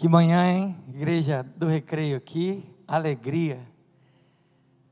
[0.00, 0.82] Que manhã, hein?
[0.88, 3.60] Igreja do Recreio aqui, alegria.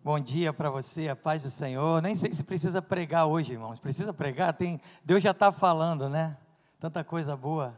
[0.05, 2.03] Bom dia para você, a paz do Senhor.
[2.03, 3.81] Nem sei se precisa pregar hoje, irmãos.
[3.81, 4.53] Precisa pregar?
[4.53, 6.37] Tem, Deus já está falando, né?
[6.79, 7.75] Tanta coisa boa.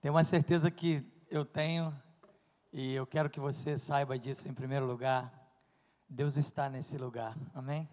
[0.00, 1.92] Tenho uma certeza que eu tenho
[2.72, 5.32] e eu quero que você saiba disso em primeiro lugar.
[6.08, 7.88] Deus está nesse lugar, amém?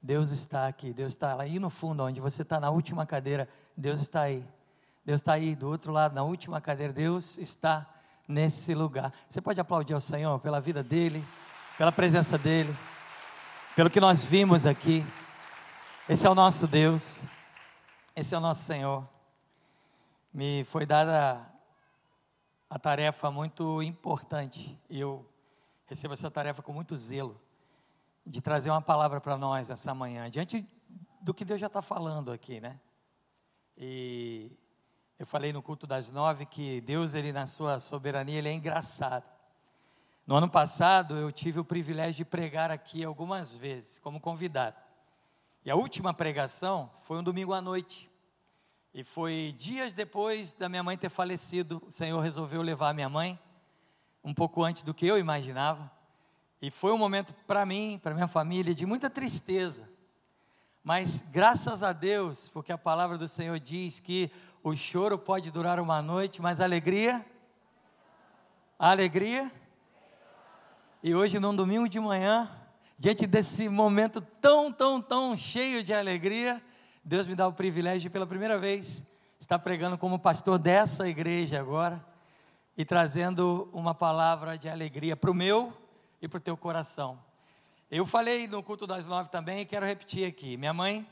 [0.00, 3.46] Deus está aqui, Deus está aí no fundo, onde você está na última cadeira,
[3.76, 4.42] Deus está aí.
[5.06, 6.92] Deus está aí do outro lado, na última cadeira.
[6.92, 7.86] Deus está
[8.26, 9.12] nesse lugar.
[9.28, 11.24] Você pode aplaudir ao Senhor pela vida dele,
[11.78, 12.74] pela presença dele,
[13.76, 15.06] pelo que nós vimos aqui.
[16.08, 17.22] Esse é o nosso Deus,
[18.16, 19.08] esse é o nosso Senhor.
[20.34, 21.40] Me foi dada
[22.68, 25.24] a tarefa muito importante e eu
[25.86, 27.40] recebo essa tarefa com muito zelo
[28.26, 30.68] de trazer uma palavra para nós essa manhã, diante
[31.20, 32.80] do que Deus já está falando aqui, né?
[33.78, 34.50] E
[35.18, 39.24] eu falei no culto das nove que Deus, ele na sua soberania, ele é engraçado.
[40.26, 44.76] No ano passado, eu tive o privilégio de pregar aqui algumas vezes, como convidado.
[45.64, 48.10] E a última pregação foi um domingo à noite.
[48.92, 53.38] E foi dias depois da minha mãe ter falecido, o Senhor resolveu levar minha mãe,
[54.22, 55.90] um pouco antes do que eu imaginava.
[56.60, 59.88] E foi um momento para mim, para minha família, de muita tristeza.
[60.84, 64.30] Mas graças a Deus, porque a palavra do Senhor diz que
[64.68, 67.24] o choro pode durar uma noite, mas a alegria?
[68.76, 69.48] A alegria?
[71.00, 72.50] E hoje, num domingo de manhã,
[72.98, 76.60] diante desse momento tão, tão, tão cheio de alegria,
[77.04, 81.60] Deus me dá o privilégio de, pela primeira vez, estar pregando como pastor dessa igreja
[81.60, 82.04] agora
[82.76, 85.72] e trazendo uma palavra de alegria para o meu
[86.20, 87.16] e para o teu coração.
[87.88, 90.56] Eu falei no culto das nove também e quero repetir aqui.
[90.56, 91.06] Minha mãe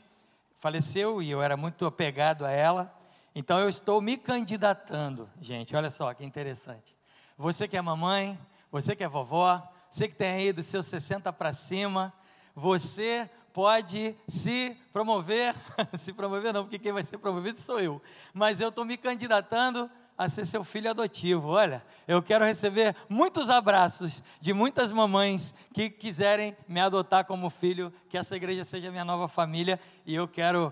[0.55, 3.04] faleceu e eu era muito apegado a ela.
[3.37, 6.95] Então eu estou me candidatando, gente, olha só que interessante.
[7.37, 8.39] Você que é mamãe,
[8.71, 12.13] você que é vovó, você que tem aí dos seus 60 para cima,
[12.55, 15.53] você pode se promover,
[15.99, 18.01] se promover não, porque quem vai ser promovido sou eu,
[18.33, 21.49] mas eu estou me candidatando a ser seu filho adotivo.
[21.49, 27.93] Olha, eu quero receber muitos abraços de muitas mamães que quiserem me adotar como filho,
[28.07, 30.71] que essa igreja seja minha nova família e eu quero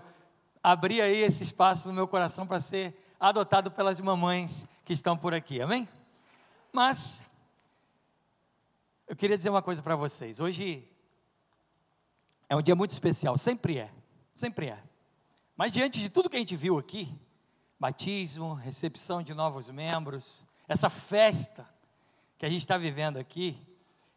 [0.64, 5.34] abrir aí esse espaço no meu coração para ser adotado pelas mamães que estão por
[5.34, 5.86] aqui, amém?
[6.72, 7.22] Mas,
[9.06, 10.40] eu queria dizer uma coisa para vocês.
[10.40, 10.88] Hoje
[12.48, 13.90] é um dia muito especial, sempre é,
[14.32, 14.82] sempre é.
[15.54, 17.14] Mas diante de tudo que a gente viu aqui,
[17.78, 21.68] batismo, recepção de novos membros, essa festa
[22.38, 23.60] que a gente está vivendo aqui,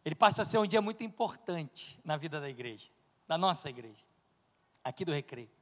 [0.06, 2.88] ele passa a ser um dia muito importante na vida da igreja,
[3.28, 4.06] da nossa igreja,
[4.82, 5.57] aqui do Recreio.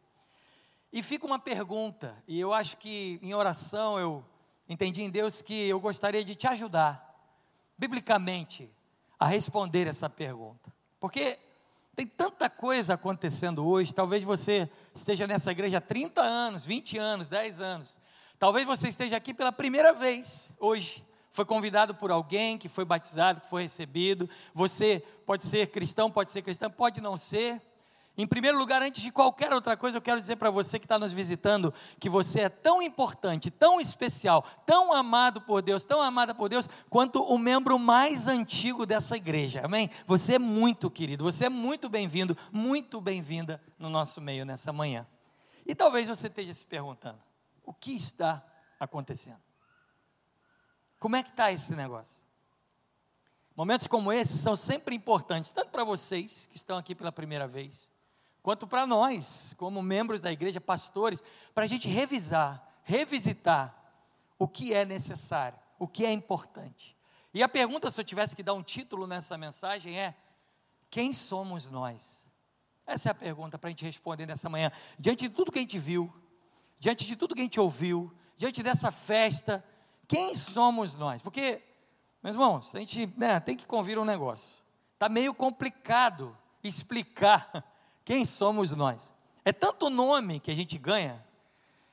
[0.96, 4.24] E fica uma pergunta, e eu acho que em oração eu
[4.70, 7.14] entendi em Deus que eu gostaria de te ajudar,
[7.78, 8.72] biblicamente,
[9.20, 10.74] a responder essa pergunta.
[10.98, 11.38] Porque
[11.98, 17.28] tem tanta coisa acontecendo hoje, talvez você esteja nessa igreja há 30 anos, 20 anos,
[17.28, 18.00] 10 anos.
[18.40, 21.06] Talvez você esteja aqui pela primeira vez hoje.
[21.30, 24.30] Foi convidado por alguém que foi batizado, que foi recebido.
[24.54, 27.62] Você pode ser cristão, pode ser cristão, pode não ser.
[28.18, 30.98] Em primeiro lugar, antes de qualquer outra coisa, eu quero dizer para você que está
[30.98, 36.34] nos visitando que você é tão importante, tão especial, tão amado por Deus, tão amada
[36.34, 39.90] por Deus, quanto o membro mais antigo dessa igreja, amém?
[40.08, 45.06] Você é muito querido, você é muito bem-vindo, muito bem-vinda no nosso meio nessa manhã.
[45.66, 47.20] E talvez você esteja se perguntando:
[47.66, 48.42] o que está
[48.80, 49.42] acontecendo?
[51.00, 52.24] Como é que está esse negócio?
[53.58, 57.90] Momentos como esses são sempre importantes, tanto para vocês que estão aqui pela primeira vez,
[58.46, 63.76] quanto para nós, como membros da igreja, pastores, para a gente revisar, revisitar
[64.38, 66.96] o que é necessário, o que é importante.
[67.34, 70.16] E a pergunta, se eu tivesse que dar um título nessa mensagem, é:
[70.92, 72.28] quem somos nós?
[72.86, 74.72] Essa é a pergunta para a gente responder nessa manhã.
[75.00, 76.14] Diante de tudo que a gente viu,
[76.78, 79.66] diante de tudo que a gente ouviu, diante dessa festa,
[80.08, 81.20] quem somos nós?
[81.20, 81.64] Porque,
[82.22, 84.64] meus irmãos, a gente né, tem que convir um negócio.
[84.94, 87.74] Está meio complicado explicar
[88.05, 89.13] quem somos nós?
[89.43, 91.25] É tanto nome que a gente ganha.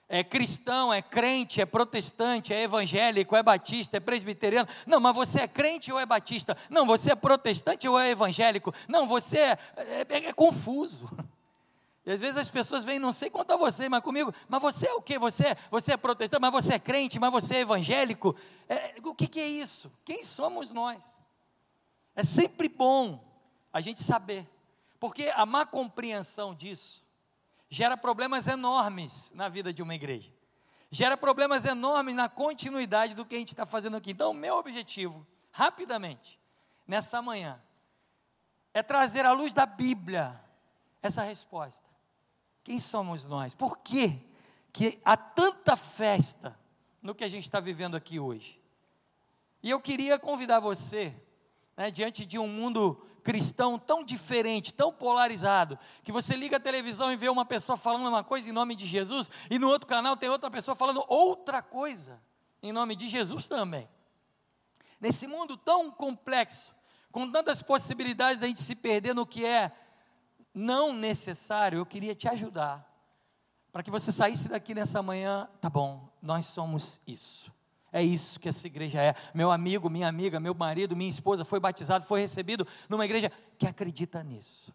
[0.09, 4.69] É cristão, é crente, é protestante, é evangélico, é batista, é presbiteriano.
[4.87, 6.55] Não, mas você é crente ou é batista?
[6.69, 8.75] Não, você é protestante ou é evangélico?
[8.87, 11.09] Não, você é, é, é, é confuso.
[12.05, 14.89] E às vezes as pessoas vêm, não sei quanto a você, mas comigo, mas você
[14.89, 15.19] é o que?
[15.19, 18.37] Você, é, você é protestante, mas você é crente, mas você é evangélico?
[18.69, 19.91] É, o que, que é isso?
[20.05, 21.17] Quem somos nós?
[22.15, 23.23] É sempre bom
[23.73, 24.47] a gente saber.
[25.03, 27.05] Porque a má compreensão disso
[27.69, 30.33] gera problemas enormes na vida de uma igreja.
[30.93, 34.13] gera problemas enormes na continuidade do que a gente está fazendo aqui.
[34.13, 36.39] Então, o meu objetivo, rapidamente,
[36.87, 37.61] nessa manhã,
[38.73, 40.41] é trazer à luz da Bíblia
[41.03, 41.91] essa resposta.
[42.63, 43.55] Quem somos nós?
[43.55, 44.21] Por quê
[44.73, 46.57] que há tanta festa
[47.03, 48.63] no que a gente está vivendo aqui hoje?
[49.65, 51.13] E eu queria convidar você,
[51.77, 57.13] né, diante de um mundo cristão tão diferente, tão polarizado, que você liga a televisão
[57.13, 60.17] e vê uma pessoa falando uma coisa em nome de Jesus, e no outro canal
[60.17, 62.21] tem outra pessoa falando outra coisa
[62.63, 63.89] em nome de Jesus também.
[65.01, 66.75] Nesse mundo tão complexo,
[67.11, 69.73] com tantas possibilidades da gente se perder no que é
[70.55, 72.89] não necessário, eu queria te ajudar,
[73.71, 77.51] para que você saísse daqui nessa manhã, tá bom, nós somos isso.
[77.93, 79.15] É isso que essa igreja é.
[79.35, 83.67] Meu amigo, minha amiga, meu marido, minha esposa foi batizado, foi recebido numa igreja que
[83.67, 84.75] acredita nisso.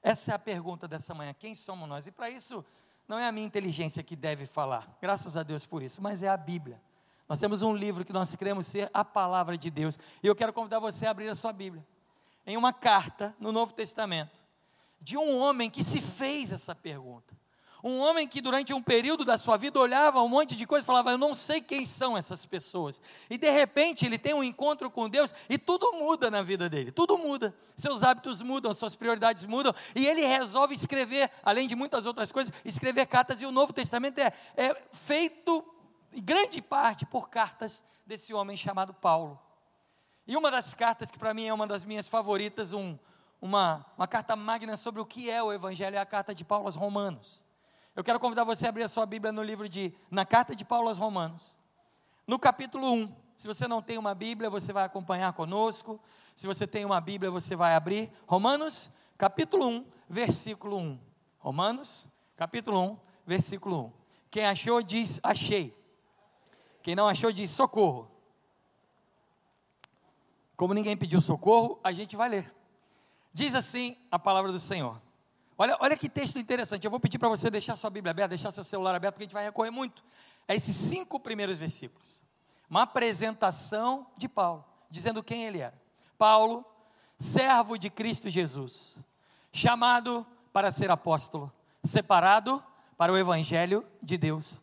[0.00, 2.06] Essa é a pergunta dessa manhã: quem somos nós?
[2.06, 2.64] E para isso,
[3.08, 6.28] não é a minha inteligência que deve falar, graças a Deus por isso, mas é
[6.28, 6.80] a Bíblia.
[7.28, 9.98] Nós temos um livro que nós queremos ser a palavra de Deus.
[10.22, 11.86] E eu quero convidar você a abrir a sua Bíblia.
[12.44, 14.40] Em uma carta no Novo Testamento,
[15.00, 17.39] de um homem que se fez essa pergunta.
[17.82, 20.86] Um homem que durante um período da sua vida olhava um monte de coisa e
[20.86, 23.00] falava: Eu não sei quem são essas pessoas.
[23.28, 26.92] E de repente ele tem um encontro com Deus e tudo muda na vida dele.
[26.92, 27.54] Tudo muda.
[27.76, 29.74] Seus hábitos mudam, suas prioridades mudam.
[29.94, 33.40] E ele resolve escrever, além de muitas outras coisas, escrever cartas.
[33.40, 35.64] E o Novo Testamento é, é feito
[36.12, 39.40] em grande parte por cartas desse homem chamado Paulo.
[40.26, 42.98] E uma das cartas que para mim é uma das minhas favoritas, um,
[43.40, 46.66] uma, uma carta magna sobre o que é o Evangelho, é a carta de Paulo
[46.66, 47.42] aos Romanos.
[47.94, 50.64] Eu quero convidar você a abrir a sua Bíblia no livro de, na carta de
[50.64, 51.58] Paulo aos Romanos,
[52.26, 53.14] no capítulo 1.
[53.36, 56.00] Se você não tem uma Bíblia, você vai acompanhar conosco.
[56.36, 58.10] Se você tem uma Bíblia, você vai abrir.
[58.26, 61.00] Romanos, capítulo 1, versículo 1.
[61.38, 62.06] Romanos,
[62.36, 63.92] capítulo 1, versículo 1.
[64.30, 65.74] Quem achou, diz: Achei.
[66.82, 68.10] Quem não achou, diz socorro.
[70.56, 72.54] Como ninguém pediu socorro, a gente vai ler.
[73.32, 75.00] Diz assim a palavra do Senhor.
[75.60, 76.84] Olha, olha que texto interessante.
[76.84, 79.26] Eu vou pedir para você deixar sua Bíblia aberta, deixar seu celular aberto, porque a
[79.26, 80.02] gente vai recorrer muito
[80.48, 82.24] a esses cinco primeiros versículos.
[82.70, 85.78] Uma apresentação de Paulo, dizendo quem ele era.
[86.16, 86.64] Paulo,
[87.18, 88.98] servo de Cristo Jesus,
[89.52, 91.52] chamado para ser apóstolo,
[91.84, 92.64] separado
[92.96, 94.58] para o evangelho de Deus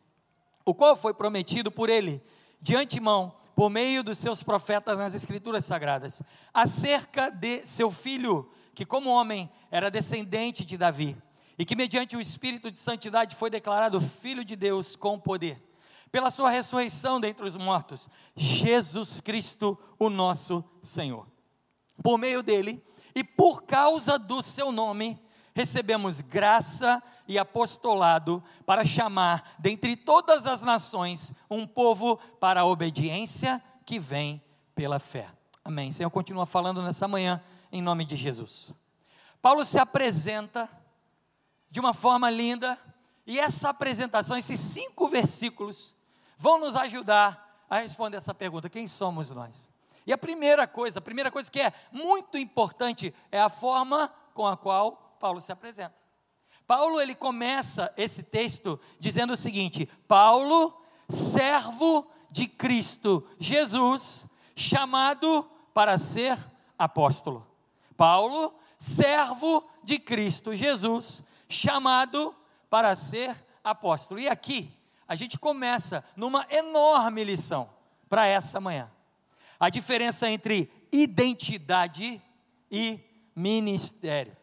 [0.68, 2.22] o qual foi prometido por ele
[2.62, 6.22] de antemão, por meio dos seus profetas nas Escrituras Sagradas,
[6.54, 11.18] acerca de seu filho, que como homem era descendente de Davi,
[11.58, 15.60] e que mediante o Espírito de Santidade foi declarado Filho de Deus com poder,
[16.12, 21.26] pela sua ressurreição dentre os mortos, Jesus Cristo, o nosso Senhor.
[22.04, 22.80] Por meio dele
[23.16, 25.20] e por causa do seu nome,
[25.56, 33.60] recebemos graça e apostolado para chamar dentre todas as nações um povo para a obediência
[33.84, 34.40] que vem
[34.76, 35.28] pela fé.
[35.66, 35.92] Amém.
[35.92, 37.42] Senhor continua falando nessa manhã
[37.72, 38.72] em nome de Jesus.
[39.42, 40.70] Paulo se apresenta
[41.70, 42.80] de uma forma linda
[43.26, 45.96] e essa apresentação, esses cinco versículos,
[46.38, 49.70] vão nos ajudar a responder essa pergunta: quem somos nós?
[50.06, 54.48] E a primeira coisa, a primeira coisa que é muito importante é a forma com
[54.48, 55.96] a qual Paulo se apresenta.
[56.66, 64.26] Paulo ele começa esse texto dizendo o seguinte: Paulo, servo de Cristo Jesus,
[64.56, 65.44] chamado
[65.74, 66.38] para ser
[66.78, 67.47] apóstolo.
[67.98, 72.34] Paulo, servo de Cristo Jesus, chamado
[72.70, 74.20] para ser apóstolo.
[74.20, 74.72] E aqui
[75.08, 77.70] a gente começa numa enorme lição
[78.08, 78.90] para essa manhã.
[79.60, 82.22] A diferença entre identidade
[82.72, 83.00] e
[83.36, 84.38] ministério.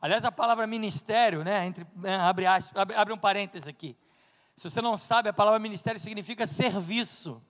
[0.00, 3.96] Aliás, a palavra ministério, né, entre, né, abre, abre, abre um parêntese aqui.
[4.56, 7.40] Se você não sabe, a palavra ministério significa serviço.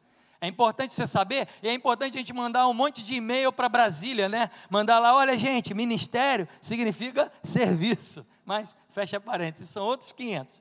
[0.42, 3.68] É importante você saber, e é importante a gente mandar um monte de e-mail para
[3.68, 4.50] Brasília, né?
[4.68, 8.26] Mandar lá, olha gente, ministério significa serviço.
[8.44, 10.60] Mas, fecha parênteses, são outros 500.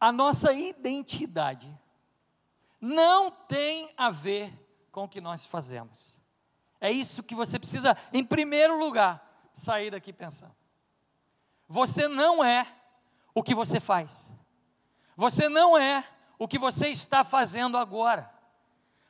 [0.00, 1.70] A nossa identidade
[2.80, 4.50] não tem a ver
[4.90, 6.18] com o que nós fazemos.
[6.80, 10.56] É isso que você precisa, em primeiro lugar, sair daqui pensando.
[11.68, 12.66] Você não é
[13.34, 14.32] o que você faz.
[15.14, 18.37] Você não é o que você está fazendo agora.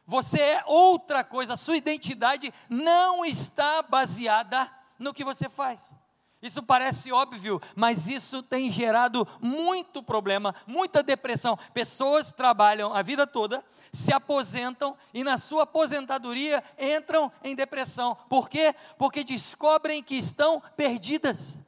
[0.09, 1.53] Você é outra coisa.
[1.53, 5.93] A sua identidade não está baseada no que você faz.
[6.41, 11.59] Isso parece óbvio, mas isso tem gerado muito problema, muita depressão.
[11.75, 13.63] Pessoas trabalham a vida toda,
[13.93, 18.17] se aposentam e na sua aposentadoria entram em depressão.
[18.29, 18.75] Por quê?
[18.97, 21.59] Porque descobrem que estão perdidas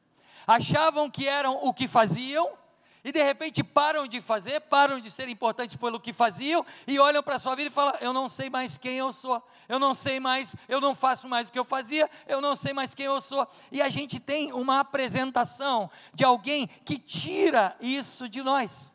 [0.46, 2.50] achavam que eram o que faziam
[3.02, 7.22] e de repente param de fazer, param de ser importantes pelo que faziam e olham
[7.22, 9.94] para a sua vida e falam: Eu não sei mais quem eu sou, eu não
[9.94, 13.06] sei mais, eu não faço mais o que eu fazia, eu não sei mais quem
[13.06, 13.48] eu sou.
[13.72, 18.92] E a gente tem uma apresentação de alguém que tira isso de nós.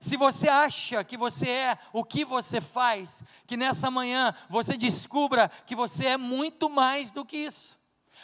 [0.00, 5.50] Se você acha que você é o que você faz, que nessa manhã você descubra
[5.66, 7.78] que você é muito mais do que isso.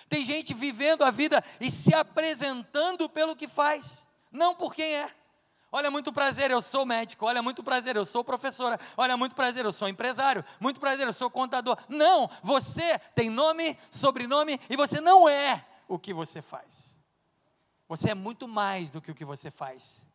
[0.09, 5.11] Tem gente vivendo a vida e se apresentando pelo que faz não por quem é.
[5.73, 7.27] Olha, muito prazer, eu sou médico.
[7.27, 8.81] Olha, muito prazer, eu sou professora.
[8.97, 10.45] Olha, muito prazer, eu sou empresário.
[10.61, 11.77] Muito prazer, eu sou contador.
[11.89, 16.97] Não, você tem nome, sobrenome e você não é o que você faz.
[17.89, 20.07] Você é muito mais do que o que você faz.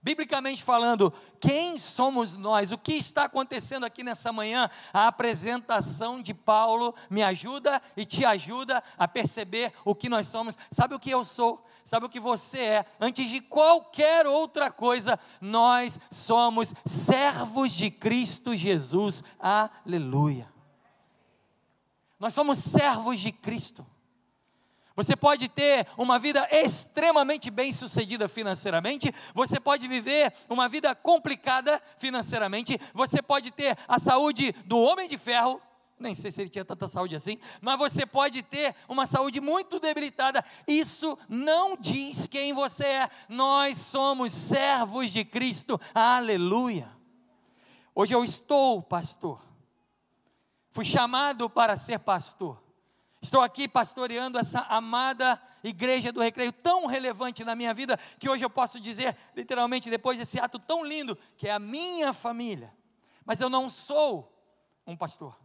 [0.00, 2.70] Biblicamente falando, quem somos nós?
[2.70, 4.70] O que está acontecendo aqui nessa manhã?
[4.92, 10.56] A apresentação de Paulo me ajuda e te ajuda a perceber o que nós somos.
[10.70, 11.66] Sabe o que eu sou?
[11.84, 12.86] Sabe o que você é?
[13.00, 19.24] Antes de qualquer outra coisa, nós somos servos de Cristo Jesus.
[19.38, 20.48] Aleluia.
[22.20, 23.84] Nós somos servos de Cristo.
[24.98, 31.80] Você pode ter uma vida extremamente bem sucedida financeiramente, você pode viver uma vida complicada
[31.96, 35.62] financeiramente, você pode ter a saúde do homem de ferro,
[36.00, 39.78] nem sei se ele tinha tanta saúde assim, mas você pode ter uma saúde muito
[39.78, 40.44] debilitada.
[40.66, 43.10] Isso não diz quem você é.
[43.28, 45.80] Nós somos servos de Cristo.
[45.94, 46.90] Aleluia.
[47.94, 49.40] Hoje eu estou pastor.
[50.72, 52.67] Fui chamado para ser pastor.
[53.20, 58.44] Estou aqui pastoreando essa amada igreja do recreio, tão relevante na minha vida, que hoje
[58.44, 62.72] eu posso dizer, literalmente, depois desse ato tão lindo, que é a minha família.
[63.24, 64.32] Mas eu não sou
[64.86, 65.36] um pastor.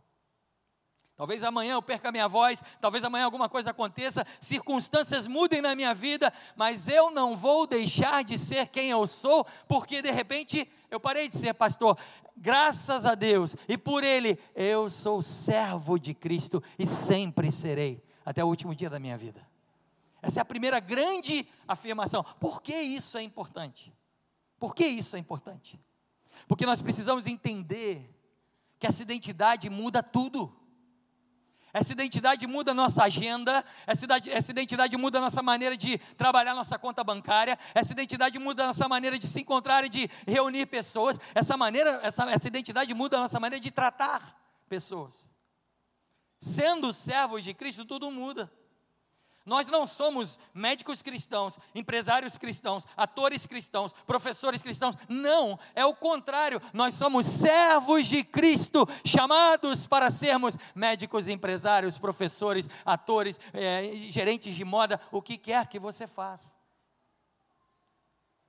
[1.15, 5.75] Talvez amanhã eu perca a minha voz, talvez amanhã alguma coisa aconteça, circunstâncias mudem na
[5.75, 10.67] minha vida, mas eu não vou deixar de ser quem eu sou, porque de repente
[10.89, 11.97] eu parei de ser pastor.
[12.35, 18.43] Graças a Deus e por Ele, eu sou servo de Cristo e sempre serei, até
[18.43, 19.45] o último dia da minha vida.
[20.21, 22.23] Essa é a primeira grande afirmação.
[22.39, 23.93] Por que isso é importante?
[24.57, 25.79] Por que isso é importante?
[26.47, 28.09] Porque nós precisamos entender
[28.79, 30.53] que essa identidade muda tudo.
[31.73, 36.53] Essa identidade muda a nossa agenda, essa, essa identidade muda a nossa maneira de trabalhar
[36.53, 40.67] nossa conta bancária, essa identidade muda a nossa maneira de se encontrar e de reunir
[40.67, 44.39] pessoas, essa, maneira, essa, essa identidade muda a nossa maneira de tratar
[44.69, 45.31] pessoas.
[46.37, 48.51] Sendo servos de Cristo, tudo muda.
[49.45, 54.95] Nós não somos médicos cristãos, empresários cristãos, atores cristãos, professores cristãos.
[55.09, 56.61] Não, é o contrário.
[56.71, 64.63] Nós somos servos de Cristo, chamados para sermos médicos, empresários, professores, atores, é, gerentes de
[64.63, 66.55] moda, o que quer que você faça.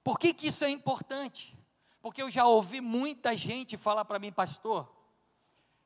[0.04, 1.58] Por que, que isso é importante?
[2.00, 4.88] Porque eu já ouvi muita gente falar para mim, pastor,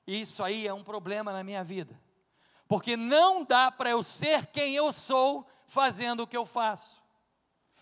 [0.06, 1.98] isso aí é um problema na minha vida
[2.68, 7.02] porque não dá para eu ser quem eu sou fazendo o que eu faço.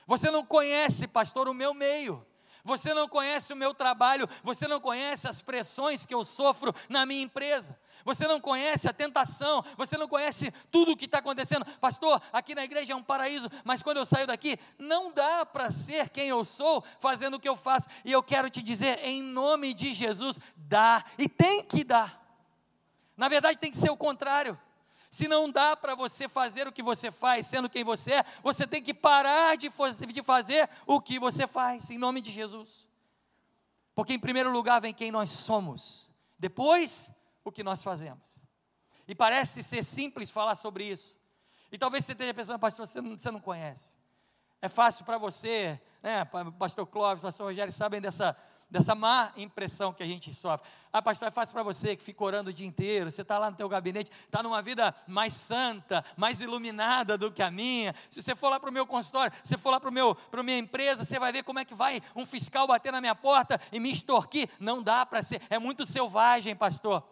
[0.07, 2.25] Você não conhece, pastor, o meu meio.
[2.67, 7.07] Você não conhece o meu trabalho, você não conhece as pressões que eu sofro na
[7.07, 11.65] minha empresa, você não conhece a tentação, você não conhece tudo o que está acontecendo.
[11.81, 15.71] Pastor, aqui na igreja é um paraíso, mas quando eu saio daqui, não dá para
[15.71, 17.87] ser quem eu sou fazendo o que eu faço.
[18.05, 22.21] E eu quero te dizer, em nome de Jesus, dá e tem que dar.
[23.17, 24.59] Na verdade, tem que ser o contrário.
[25.17, 28.67] Se não dá para você fazer o que você faz, sendo quem você é, você
[28.67, 32.87] tem que parar de fazer o que você faz, em nome de Jesus.
[33.95, 37.11] Porque em primeiro lugar vem quem nós somos, depois
[37.43, 38.43] o que nós fazemos.
[39.09, 41.19] E parece ser simples falar sobre isso.
[41.73, 43.97] E talvez você esteja pensando, pastor, você não, você não conhece.
[44.61, 46.27] É fácil para você, né?
[46.59, 48.37] Pastor Clóvis, pastor Rogério sabem dessa
[48.71, 50.69] dessa má impressão que a gente sofre.
[50.93, 53.51] Ah, pastor, é fácil para você que fica orando o dia inteiro, você está lá
[53.51, 57.95] no teu gabinete, está numa vida mais santa, mais iluminada do que a minha.
[58.11, 61.05] Se você for lá para o meu consultório, se for lá para a minha empresa,
[61.05, 63.93] você vai ver como é que vai um fiscal bater na minha porta e me
[63.93, 64.49] extorquir.
[64.59, 67.03] Não dá para ser, é muito selvagem, pastor.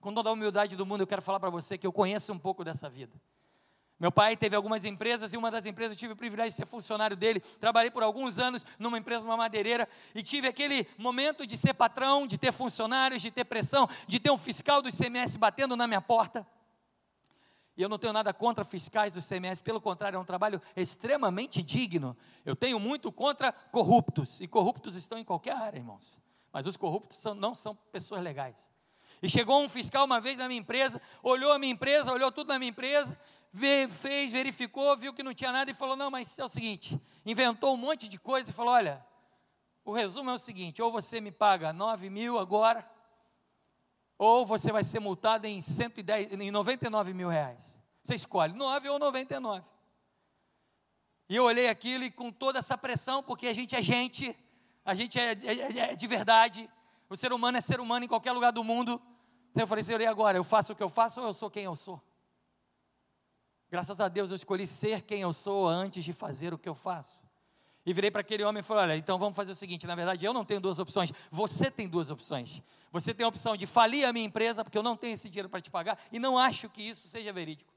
[0.00, 2.38] Com toda a humildade do mundo, eu quero falar para você que eu conheço um
[2.38, 3.12] pouco dessa vida.
[4.00, 6.64] Meu pai teve algumas empresas e uma das empresas eu tive o privilégio de ser
[6.64, 7.38] funcionário dele.
[7.38, 12.26] Trabalhei por alguns anos numa empresa, numa madeireira, e tive aquele momento de ser patrão,
[12.26, 16.00] de ter funcionários, de ter pressão, de ter um fiscal do ICMS batendo na minha
[16.00, 16.46] porta.
[17.76, 21.62] E eu não tenho nada contra fiscais do ICMS, pelo contrário, é um trabalho extremamente
[21.62, 22.16] digno.
[22.44, 26.18] Eu tenho muito contra corruptos, e corruptos estão em qualquer área, irmãos.
[26.50, 28.70] Mas os corruptos são, não são pessoas legais.
[29.22, 32.48] E chegou um fiscal uma vez na minha empresa, olhou a minha empresa, olhou tudo
[32.48, 33.18] na minha empresa,
[33.52, 37.74] fez, verificou, viu que não tinha nada e falou: Não, mas é o seguinte, inventou
[37.74, 39.04] um monte de coisa e falou: Olha,
[39.84, 42.88] O resumo é o seguinte: ou você me paga 9 mil agora,
[44.18, 47.78] ou você vai ser multado em, 110, em 99 mil reais.
[48.02, 49.64] Você escolhe 9 ou 99.
[51.28, 54.36] E eu olhei aquilo e com toda essa pressão, porque a gente é gente,
[54.84, 56.68] a gente é, é, é de verdade,
[57.08, 59.00] o ser humano é ser humano em qualquer lugar do mundo.
[59.50, 60.38] Então eu falei, Senhor, e agora?
[60.38, 62.00] Eu faço o que eu faço ou eu sou quem eu sou?
[63.70, 66.74] Graças a Deus eu escolhi ser quem eu sou antes de fazer o que eu
[66.74, 67.24] faço.
[67.86, 70.24] E virei para aquele homem e falei: Olha, então vamos fazer o seguinte: na verdade,
[70.24, 72.62] eu não tenho duas opções, você tem duas opções.
[72.92, 75.48] Você tem a opção de falir a minha empresa, porque eu não tenho esse dinheiro
[75.48, 77.72] para te pagar, e não acho que isso seja verídico.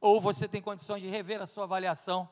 [0.00, 2.28] Ou você tem condições de rever a sua avaliação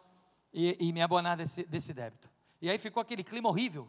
[0.52, 2.30] e, e me abonar desse, desse débito.
[2.60, 3.88] E aí ficou aquele clima horrível.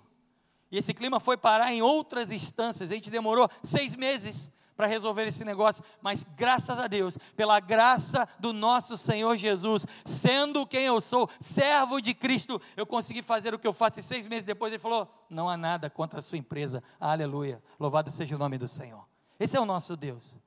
[0.72, 2.92] E esse clima foi parar em outras instâncias.
[2.92, 8.30] A gente demorou seis meses para resolver esse negócio, mas graças a Deus, pela graça
[8.40, 13.60] do nosso Senhor Jesus, sendo quem eu sou, servo de Cristo, eu consegui fazer o
[13.60, 14.00] que eu faço.
[14.00, 18.12] E seis meses depois ele falou: Não há nada contra a sua empresa, aleluia, louvado
[18.12, 19.04] seja o nome do Senhor.
[19.40, 20.38] Esse é o nosso Deus.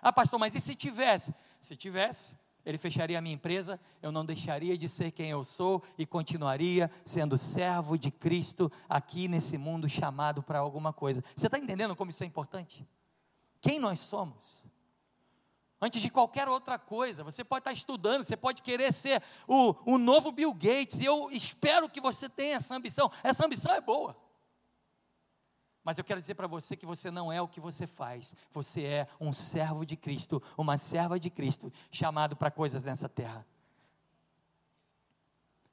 [0.00, 1.34] Ah, pastor, mas e se tivesse?
[1.60, 5.82] Se tivesse, ele fecharia a minha empresa, eu não deixaria de ser quem eu sou
[5.98, 11.24] e continuaria sendo servo de Cristo aqui nesse mundo chamado para alguma coisa.
[11.34, 12.86] Você está entendendo como isso é importante?
[13.60, 14.64] Quem nós somos.
[15.80, 19.96] Antes de qualquer outra coisa, você pode estar estudando, você pode querer ser o, o
[19.96, 23.10] novo Bill Gates, e eu espero que você tenha essa ambição.
[23.22, 24.14] Essa ambição é boa.
[25.82, 28.84] Mas eu quero dizer para você que você não é o que você faz, você
[28.84, 33.46] é um servo de Cristo, uma serva de Cristo, chamado para coisas nessa terra.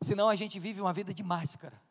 [0.01, 1.81] Senão a gente vive uma vida de máscara.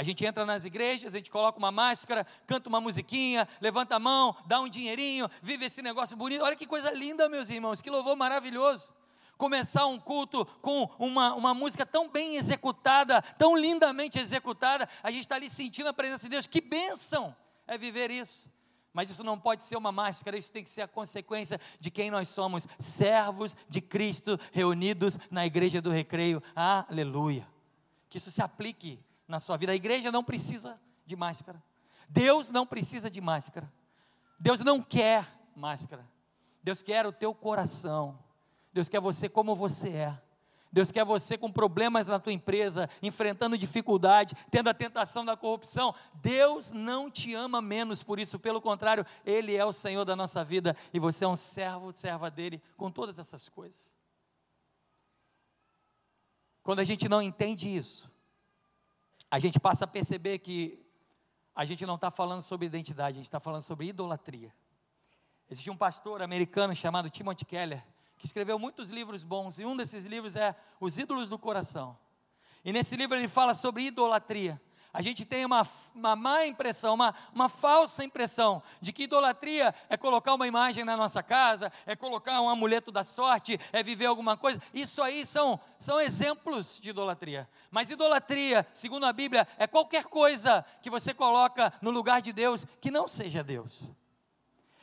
[0.00, 3.98] A gente entra nas igrejas, a gente coloca uma máscara, canta uma musiquinha, levanta a
[3.98, 6.42] mão, dá um dinheirinho, vive esse negócio bonito.
[6.42, 8.90] Olha que coisa linda, meus irmãos, que louvor maravilhoso.
[9.36, 15.20] Começar um culto com uma, uma música tão bem executada, tão lindamente executada, a gente
[15.20, 16.46] está ali sentindo a presença de Deus.
[16.46, 18.48] Que bênção é viver isso.
[18.94, 22.10] Mas isso não pode ser uma máscara, isso tem que ser a consequência de quem
[22.10, 26.42] nós somos, servos de Cristo reunidos na igreja do recreio.
[26.56, 27.46] Aleluia.
[28.08, 28.98] Que isso se aplique
[29.30, 29.72] na sua vida.
[29.72, 31.62] A igreja não precisa de máscara.
[32.08, 33.72] Deus não precisa de máscara.
[34.38, 36.06] Deus não quer máscara.
[36.62, 38.18] Deus quer o teu coração.
[38.72, 40.22] Deus quer você como você é.
[40.72, 45.94] Deus quer você com problemas na tua empresa, enfrentando dificuldade, tendo a tentação da corrupção.
[46.14, 50.44] Deus não te ama menos por isso, pelo contrário, Ele é o Senhor da nossa
[50.44, 53.92] vida e você é um servo, serva dele, com todas essas coisas.
[56.62, 58.09] Quando a gente não entende isso,
[59.30, 60.84] a gente passa a perceber que
[61.54, 64.52] a gente não está falando sobre identidade, a gente está falando sobre idolatria.
[65.48, 67.84] Existe um pastor americano chamado Timothy Keller,
[68.16, 71.96] que escreveu muitos livros bons, e um desses livros é Os Ídolos do Coração.
[72.64, 74.60] E nesse livro ele fala sobre idolatria
[74.92, 75.62] a gente tem uma,
[75.94, 80.96] uma má impressão, uma, uma falsa impressão de que idolatria é colocar uma imagem na
[80.96, 84.60] nossa casa, é colocar um amuleto da sorte, é viver alguma coisa.
[84.74, 87.48] Isso aí são, são exemplos de idolatria.
[87.70, 92.66] Mas idolatria, segundo a Bíblia, é qualquer coisa que você coloca no lugar de Deus
[92.80, 93.88] que não seja Deus.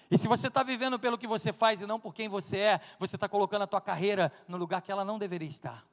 [0.10, 2.82] E se você está vivendo pelo que você faz e não por quem você é,
[2.98, 5.86] você está colocando a tua carreira no lugar que ela não deveria estar.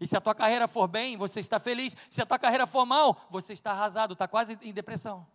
[0.00, 1.96] E se a tua carreira for bem, você está feliz.
[2.08, 5.26] Se a tua carreira for mal, você está arrasado, está quase em depressão.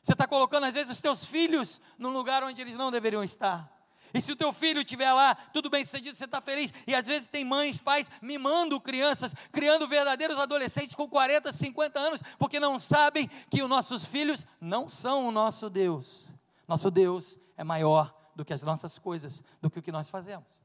[0.00, 3.70] Você está colocando, às vezes, os teus filhos num lugar onde eles não deveriam estar.
[4.14, 6.72] E se o teu filho estiver lá, tudo bem sucedido, você está feliz.
[6.86, 12.22] E às vezes tem mães, pais mimando crianças, criando verdadeiros adolescentes com 40, 50 anos,
[12.38, 16.32] porque não sabem que os nossos filhos não são o nosso Deus.
[16.68, 20.60] Nosso Deus é maior do que as nossas coisas, do que o que nós fazemos.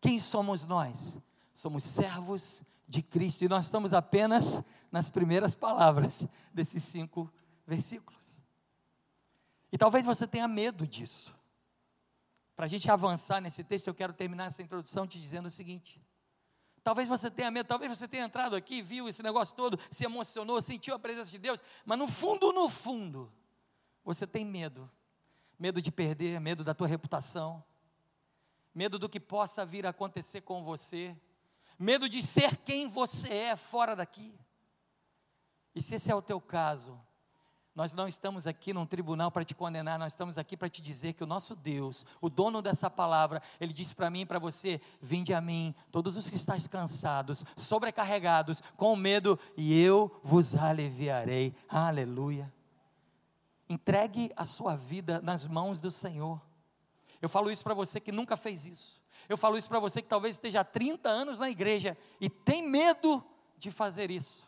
[0.00, 1.20] Quem somos nós?
[1.52, 7.32] Somos servos de Cristo e nós estamos apenas nas primeiras palavras desses cinco
[7.66, 8.32] versículos.
[9.70, 11.34] E talvez você tenha medo disso.
[12.54, 16.00] Para a gente avançar nesse texto, eu quero terminar essa introdução te dizendo o seguinte:
[16.82, 20.60] Talvez você tenha medo, talvez você tenha entrado aqui, viu esse negócio todo, se emocionou,
[20.60, 23.32] sentiu a presença de Deus, mas no fundo, no fundo,
[24.04, 24.90] você tem medo.
[25.58, 27.62] Medo de perder, medo da tua reputação,
[28.74, 31.16] medo do que possa vir a acontecer com você,
[31.82, 34.32] medo de ser quem você é fora daqui.
[35.74, 36.98] E se esse é o teu caso,
[37.74, 41.14] nós não estamos aqui num tribunal para te condenar, nós estamos aqui para te dizer
[41.14, 44.80] que o nosso Deus, o dono dessa palavra, ele disse para mim e para você:
[45.00, 51.54] Vinde a mim, todos os que estáis cansados, sobrecarregados, com medo, e eu vos aliviarei.
[51.68, 52.52] Aleluia.
[53.68, 56.40] Entregue a sua vida nas mãos do Senhor.
[57.22, 59.01] Eu falo isso para você que nunca fez isso.
[59.32, 62.62] Eu falo isso para você que talvez esteja há 30 anos na igreja e tem
[62.62, 63.24] medo
[63.56, 64.46] de fazer isso,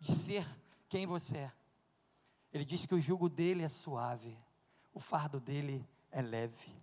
[0.00, 0.44] de ser
[0.88, 1.52] quem você é.
[2.52, 4.36] Ele diz que o jugo dele é suave,
[4.92, 6.74] o fardo dele é leve.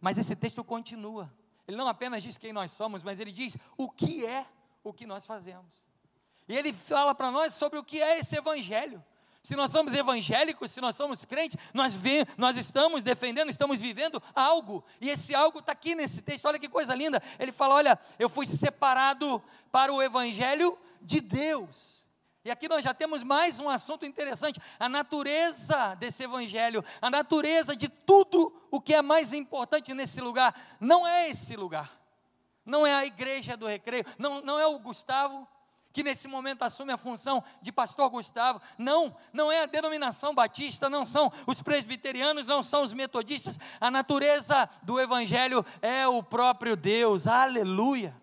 [0.00, 1.32] Mas esse texto continua.
[1.68, 4.44] Ele não apenas diz quem nós somos, mas ele diz o que é
[4.82, 5.84] o que nós fazemos.
[6.48, 9.04] E ele fala para nós sobre o que é esse evangelho.
[9.46, 14.20] Se nós somos evangélicos, se nós somos crentes, nós, vê, nós estamos defendendo, estamos vivendo
[14.34, 14.84] algo.
[15.00, 16.46] E esse algo está aqui nesse texto.
[16.46, 17.22] Olha que coisa linda.
[17.38, 22.04] Ele fala: Olha, eu fui separado para o evangelho de Deus.
[22.44, 27.76] E aqui nós já temos mais um assunto interessante: a natureza desse evangelho, a natureza
[27.76, 30.60] de tudo o que é mais importante nesse lugar.
[30.80, 31.96] Não é esse lugar,
[32.64, 35.46] não é a igreja do recreio, não, não é o Gustavo,
[35.96, 38.60] que nesse momento assume a função de pastor Gustavo.
[38.76, 43.58] Não, não é a denominação batista, não são os presbiterianos, não são os metodistas.
[43.80, 47.26] A natureza do evangelho é o próprio Deus.
[47.26, 48.14] Aleluia.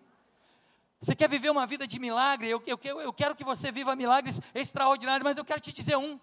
[1.00, 2.48] Você quer viver uma vida de milagre?
[2.48, 6.20] Eu, eu, eu quero que você viva milagres extraordinários, mas eu quero te dizer um.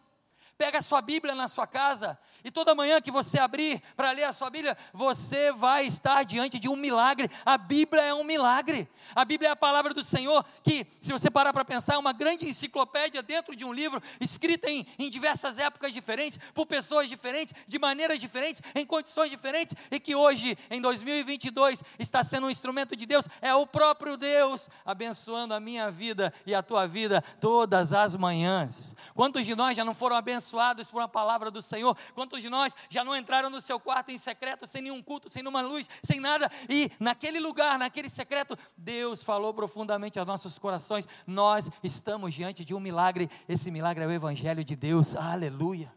[0.62, 4.26] Pega a sua Bíblia na sua casa e toda manhã que você abrir para ler
[4.26, 7.32] a sua Bíblia, você vai estar diante de um milagre.
[7.44, 8.88] A Bíblia é um milagre.
[9.16, 12.14] A Bíblia é a palavra do Senhor que, se você parar para pensar, é uma
[12.14, 17.56] grande enciclopédia dentro de um livro, escrita em, em diversas épocas diferentes, por pessoas diferentes,
[17.68, 22.96] de maneiras diferentes, em condições diferentes, e que hoje, em 2022, está sendo um instrumento
[22.96, 23.28] de Deus.
[23.42, 28.96] É o próprio Deus abençoando a minha vida e a tua vida todas as manhãs.
[29.16, 30.51] Quantos de nós já não foram abençoados?
[30.52, 31.98] Abençoados por uma palavra do Senhor.
[32.14, 35.42] Quantos de nós já não entraram no seu quarto em secreto, sem nenhum culto, sem
[35.42, 41.08] nenhuma luz, sem nada, e naquele lugar, naquele secreto, Deus falou profundamente aos nossos corações.
[41.26, 45.94] Nós estamos diante de um milagre, esse milagre é o Evangelho de Deus, aleluia.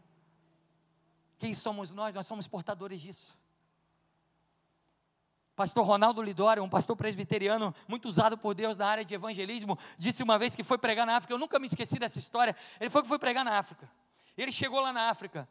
[1.37, 2.15] Quem somos nós?
[2.15, 3.35] Nós somos portadores disso.
[5.55, 10.21] Pastor Ronaldo Lidório, um pastor presbiteriano muito usado por Deus na área de evangelismo, disse
[10.21, 12.53] uma vez que foi pregar na África, eu nunca me esqueci dessa história.
[12.77, 13.89] Ele foi que foi pregar na África.
[14.37, 15.47] Ele chegou lá na África.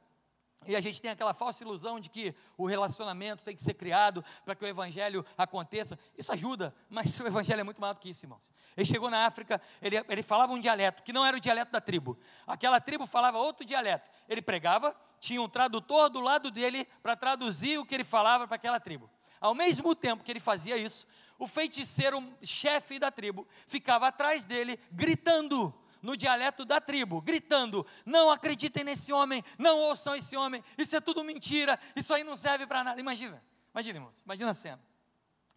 [0.67, 4.25] E a gente tem aquela falsa ilusão de que o relacionamento tem que ser criado
[4.45, 5.99] para que o evangelho aconteça.
[6.17, 8.51] Isso ajuda, mas o evangelho é muito maior do que isso, irmãos.
[8.77, 11.81] Ele chegou na África, ele, ele falava um dialeto, que não era o dialeto da
[11.81, 12.19] tribo.
[12.47, 14.09] Aquela tribo falava outro dialeto.
[14.29, 18.57] Ele pregava, tinha um tradutor do lado dele para traduzir o que ele falava para
[18.57, 19.11] aquela tribo.
[19.41, 21.07] Ao mesmo tempo que ele fazia isso,
[21.39, 28.31] o feiticeiro chefe da tribo ficava atrás dele, gritando no dialeto da tribo, gritando: Não
[28.31, 32.67] acreditem nesse homem, não ouçam esse homem, isso é tudo mentira, isso aí não serve
[32.67, 33.01] para nada.
[33.01, 34.83] Imagina, imagina, irmãos, imagina a cena.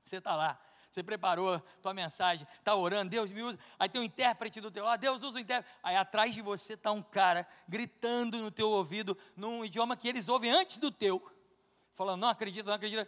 [0.02, 0.58] Você está lá,
[0.90, 4.86] você preparou tua mensagem, está orando, Deus me usa, aí tem um intérprete do teu
[4.86, 8.70] lado, Deus usa o intérprete, aí atrás de você está um cara gritando no teu
[8.70, 11.22] ouvido, num idioma que eles ouvem antes do teu,
[11.92, 13.06] falando, não acredito, não acredito,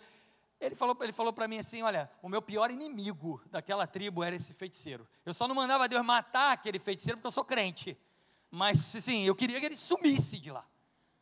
[0.59, 4.35] ele falou, ele falou para mim assim: olha, o meu pior inimigo daquela tribo era
[4.35, 5.07] esse feiticeiro.
[5.25, 7.97] Eu só não mandava Deus matar aquele feiticeiro porque eu sou crente.
[8.51, 10.65] Mas, sim, eu queria que ele sumisse de lá.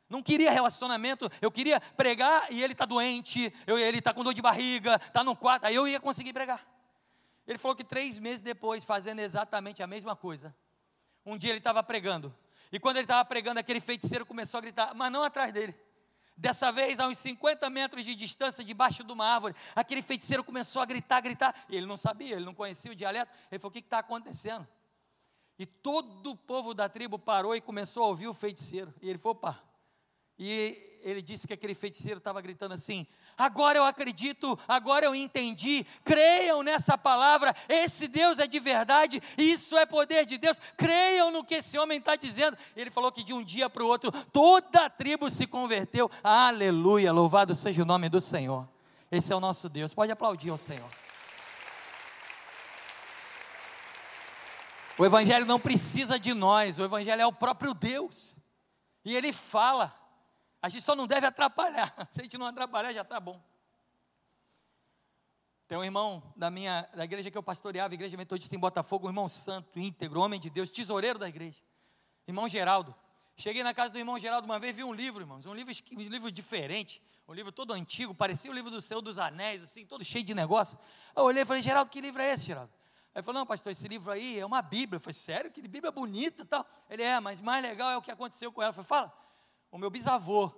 [0.09, 4.33] Não queria relacionamento, eu queria pregar e ele está doente, eu, ele está com dor
[4.33, 6.65] de barriga, está no quarto, aí eu ia conseguir pregar.
[7.45, 10.55] Ele falou que três meses depois, fazendo exatamente a mesma coisa,
[11.25, 12.33] um dia ele estava pregando,
[12.71, 15.75] e quando ele estava pregando, aquele feiticeiro começou a gritar, mas não atrás dele.
[16.37, 20.81] Dessa vez, a uns 50 metros de distância, debaixo de uma árvore, aquele feiticeiro começou
[20.81, 21.65] a gritar, gritar.
[21.67, 23.31] Ele não sabia, ele não conhecia o dialeto.
[23.51, 24.67] Ele falou: O que está acontecendo?
[25.57, 28.93] E todo o povo da tribo parou e começou a ouvir o feiticeiro.
[29.01, 29.63] E ele falou: Opa.
[30.37, 35.85] E ele disse que aquele feiticeiro estava gritando assim: agora eu acredito, agora eu entendi.
[36.03, 40.59] Creiam nessa palavra, esse Deus é de verdade, isso é poder de Deus.
[40.75, 42.57] Creiam no que esse homem está dizendo.
[42.75, 46.09] Ele falou que de um dia para o outro, toda a tribo se converteu.
[46.23, 48.67] Aleluia, louvado seja o nome do Senhor.
[49.11, 49.93] Esse é o nosso Deus.
[49.93, 50.89] Pode aplaudir ao Senhor.
[54.97, 58.35] O Evangelho não precisa de nós, o Evangelho é o próprio Deus.
[59.05, 59.93] E ele fala.
[60.61, 61.93] A gente só não deve atrapalhar.
[62.09, 63.41] Se a gente não atrapalhar, já está bom.
[65.67, 69.09] Tem um irmão da minha da igreja que eu pastoreava, igreja metodista em Botafogo, um
[69.09, 71.61] irmão santo, íntegro, homem de Deus, tesoureiro da igreja.
[72.25, 72.95] Irmão Geraldo.
[73.35, 76.01] Cheguei na casa do irmão Geraldo uma vez, vi um livro, irmãos, um livro, um
[76.01, 80.03] livro diferente, um livro todo antigo, parecia o livro do Senhor dos Anéis, assim, todo
[80.03, 80.79] cheio de negócio.
[81.15, 82.71] Eu olhei e falei, Geraldo, que livro é esse, Geraldo?
[83.13, 84.97] Aí ele falou, não, pastor, esse livro aí é uma Bíblia.
[84.97, 85.51] Eu falei, sério?
[85.51, 86.65] Que Bíblia bonita e tal.
[86.89, 88.69] Ele é, mas mais legal é o que aconteceu com ela.
[88.69, 89.26] Eu falei, fala.
[89.71, 90.51] O meu bisavô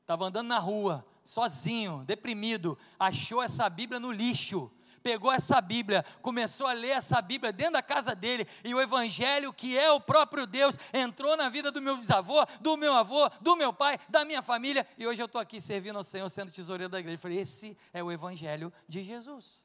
[0.00, 4.70] estava andando na rua, sozinho, deprimido, achou essa Bíblia no lixo.
[5.02, 9.52] Pegou essa Bíblia, começou a ler essa Bíblia dentro da casa dele, e o Evangelho,
[9.52, 13.56] que é o próprio Deus, entrou na vida do meu bisavô, do meu avô, do
[13.56, 16.88] meu pai, da minha família, e hoje eu estou aqui servindo ao Senhor, sendo tesoureiro
[16.88, 17.16] da igreja.
[17.16, 19.60] Eu falei: esse é o Evangelho de Jesus.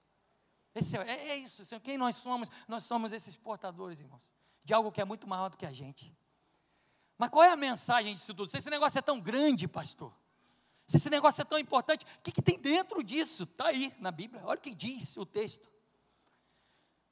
[0.73, 2.49] Esse é, é, é isso, quem nós somos?
[2.67, 4.27] Nós somos esses portadores, irmãos,
[4.63, 6.17] de algo que é muito maior do que a gente
[7.17, 8.49] Mas qual é a mensagem disso tudo?
[8.49, 10.13] Se esse negócio é tão grande, pastor,
[10.85, 13.43] se esse negócio é tão importante, o que, que tem dentro disso?
[13.43, 15.67] Está aí na Bíblia, olha o que diz o texto.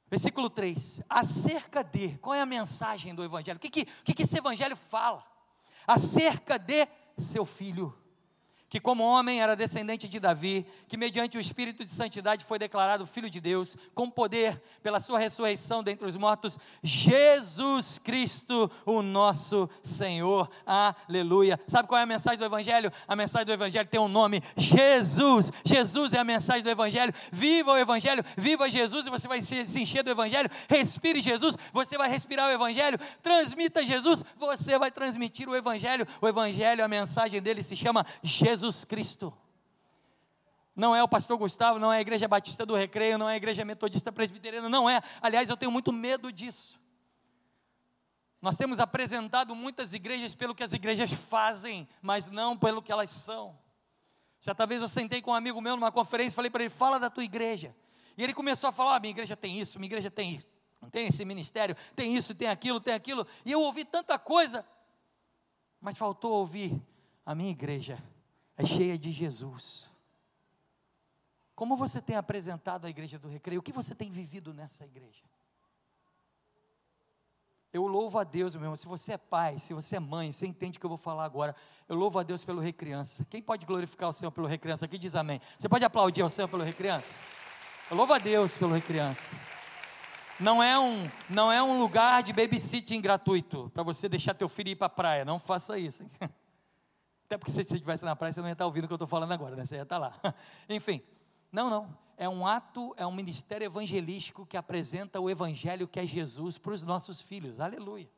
[0.08, 3.56] Versículo 3: acerca de, qual é a mensagem do Evangelho?
[3.56, 5.24] O que, que, que, que esse Evangelho fala?
[5.86, 6.86] Acerca de
[7.18, 7.96] seu filho
[8.68, 13.06] que como homem era descendente de Davi, que mediante o Espírito de Santidade foi declarado
[13.06, 19.70] Filho de Deus, com poder, pela sua ressurreição dentre os mortos, Jesus Cristo, o nosso
[19.82, 20.50] Senhor.
[20.66, 21.60] Aleluia.
[21.66, 22.92] Sabe qual é a mensagem do Evangelho?
[23.06, 25.52] A mensagem do Evangelho tem um nome: Jesus.
[25.64, 27.14] Jesus é a mensagem do Evangelho.
[27.30, 30.50] Viva o Evangelho, viva Jesus e você vai se encher do Evangelho.
[30.68, 32.98] Respire Jesus, você vai respirar o Evangelho.
[33.22, 36.06] Transmita Jesus, você vai transmitir o Evangelho.
[36.20, 38.65] O Evangelho, a mensagem dele se chama Jesus.
[38.66, 39.32] Jesus Cristo.
[40.74, 43.36] Não é o pastor Gustavo, não é a igreja batista do recreio, não é a
[43.36, 45.00] igreja metodista presbiteriana, não é.
[45.22, 46.78] Aliás, eu tenho muito medo disso.
[48.42, 53.08] Nós temos apresentado muitas igrejas pelo que as igrejas fazem, mas não pelo que elas
[53.08, 53.58] são.
[54.38, 57.00] Certa vez eu sentei com um amigo meu numa conferência e falei para ele: fala
[57.00, 57.74] da tua igreja.
[58.18, 60.46] E ele começou a falar: ah, minha igreja tem isso, minha igreja tem isso,
[60.90, 63.26] tem esse ministério, tem isso, tem aquilo, tem aquilo.
[63.46, 64.64] E eu ouvi tanta coisa,
[65.80, 66.78] mas faltou ouvir
[67.24, 67.98] a minha igreja
[68.56, 69.88] é cheia de Jesus.
[71.54, 73.60] Como você tem apresentado a igreja do recreio?
[73.60, 75.24] O que você tem vivido nessa igreja?
[77.72, 78.76] Eu louvo a Deus, meu irmão.
[78.76, 81.24] Se você é pai, se você é mãe, você entende o que eu vou falar
[81.24, 81.54] agora.
[81.88, 83.26] Eu louvo a Deus pelo Recriança.
[83.28, 85.40] Quem pode glorificar o Senhor pelo Recriança aqui diz amém.
[85.58, 87.14] Você pode aplaudir ao Senhor pelo Recriança?
[87.90, 89.34] Eu louvo a Deus pelo Recriança.
[90.38, 94.70] Não é um, não é um lugar de babysitting gratuito para você deixar teu filho
[94.70, 95.24] ir para a praia.
[95.24, 96.02] Não faça isso.
[96.02, 96.10] Hein?
[97.26, 98.96] Até porque se você estivesse na praia, você não ia estar ouvindo o que eu
[98.96, 99.64] estou falando agora, né?
[99.64, 100.14] Você ia estar lá.
[100.70, 101.02] Enfim,
[101.50, 101.98] não, não.
[102.16, 106.72] É um ato, é um ministério evangelístico que apresenta o evangelho que é Jesus para
[106.72, 107.60] os nossos filhos.
[107.60, 108.08] Aleluia.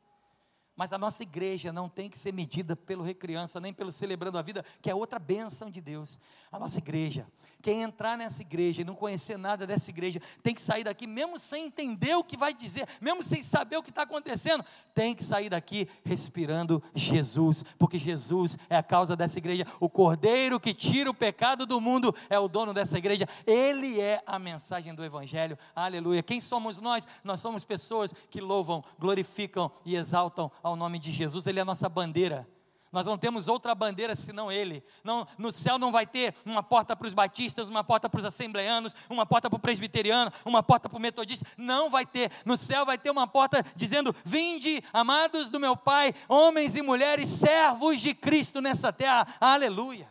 [0.75, 4.41] Mas a nossa igreja não tem que ser medida pelo Recriança, nem pelo Celebrando a
[4.41, 6.19] Vida, que é outra bênção de Deus.
[6.51, 7.27] A nossa igreja,
[7.61, 11.37] quem entrar nessa igreja e não conhecer nada dessa igreja, tem que sair daqui, mesmo
[11.37, 15.23] sem entender o que vai dizer, mesmo sem saber o que está acontecendo, tem que
[15.23, 19.67] sair daqui respirando Jesus, porque Jesus é a causa dessa igreja.
[19.79, 24.23] O Cordeiro que tira o pecado do mundo é o dono dessa igreja, ele é
[24.25, 25.57] a mensagem do Evangelho.
[25.75, 26.23] Aleluia.
[26.23, 27.07] Quem somos nós?
[27.23, 31.65] Nós somos pessoas que louvam, glorificam e exaltam ao nome de Jesus, Ele é a
[31.65, 32.47] nossa bandeira.
[32.91, 34.83] Nós não temos outra bandeira senão Ele.
[35.03, 38.25] Não, no céu não vai ter uma porta para os batistas, uma porta para os
[38.25, 41.45] assembleanos, uma porta para o presbiteriano, uma porta para o metodista.
[41.55, 42.31] Não vai ter.
[42.43, 47.29] No céu vai ter uma porta dizendo: Vinde, amados do meu Pai, homens e mulheres,
[47.29, 49.27] servos de Cristo nessa terra.
[49.39, 50.09] Aleluia.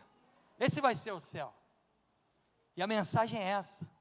[0.58, 1.52] Esse vai ser o céu.
[2.76, 3.97] E a mensagem é essa.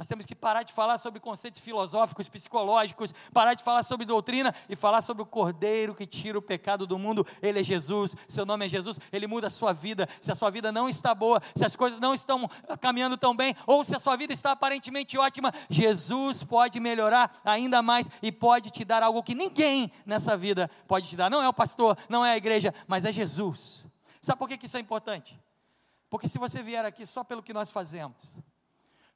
[0.00, 4.54] Nós temos que parar de falar sobre conceitos filosóficos, psicológicos, parar de falar sobre doutrina
[4.66, 7.26] e falar sobre o Cordeiro que tira o pecado do mundo.
[7.42, 10.08] Ele é Jesus, seu nome é Jesus, ele muda a sua vida.
[10.18, 12.48] Se a sua vida não está boa, se as coisas não estão
[12.80, 17.82] caminhando tão bem, ou se a sua vida está aparentemente ótima, Jesus pode melhorar ainda
[17.82, 21.28] mais e pode te dar algo que ninguém nessa vida pode te dar.
[21.28, 23.84] Não é o pastor, não é a igreja, mas é Jesus.
[24.18, 25.38] Sabe por que isso é importante?
[26.08, 28.34] Porque se você vier aqui só pelo que nós fazemos,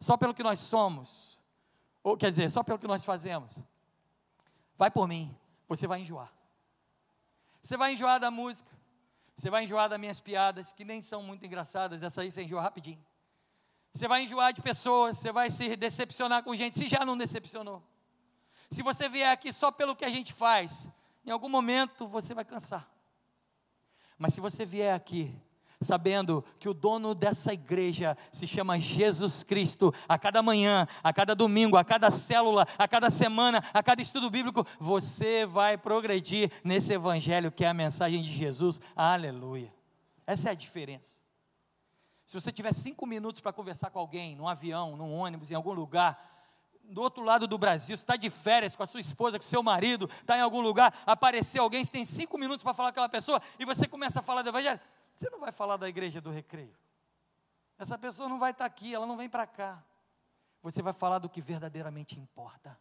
[0.01, 1.41] só pelo que nós somos,
[2.03, 3.59] ou quer dizer, só pelo que nós fazemos,
[4.77, 5.35] vai por mim,
[5.69, 6.33] você vai enjoar.
[7.63, 8.71] Você vai enjoar da música,
[9.35, 12.61] você vai enjoar das minhas piadas, que nem são muito engraçadas, essa aí você enjoa
[12.61, 13.05] rapidinho.
[13.93, 17.83] Você vai enjoar de pessoas, você vai se decepcionar com gente, se já não decepcionou.
[18.71, 20.91] Se você vier aqui só pelo que a gente faz,
[21.25, 22.91] em algum momento você vai cansar.
[24.19, 25.35] Mas se você vier aqui
[25.85, 29.93] sabendo que o dono dessa igreja se chama Jesus Cristo.
[30.09, 34.31] A cada manhã, a cada domingo, a cada célula, a cada semana, a cada estudo
[34.31, 38.81] bíblico, você vai progredir nesse evangelho que é a mensagem de Jesus.
[38.97, 39.73] Aleluia.
[40.27, 41.23] Essa é a diferença.
[42.25, 45.73] Se você tiver cinco minutos para conversar com alguém, num avião, num ônibus, em algum
[45.73, 46.35] lugar,
[46.85, 49.63] do outro lado do Brasil, está de férias com a sua esposa, com o seu
[49.63, 53.09] marido, está em algum lugar, apareceu alguém, você tem cinco minutos para falar com aquela
[53.09, 54.81] pessoa, e você começa a falar do Evangelho,
[55.15, 56.77] você não vai falar da igreja do recreio.
[57.79, 59.85] Essa pessoa não vai estar aqui, ela não vem para cá.
[60.63, 62.79] Você vai falar do que verdadeiramente importa.